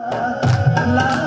love. 0.00 1.17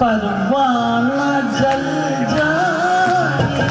परवाना 0.00 1.30
जल 1.60 1.84
जाएगा 2.34 3.70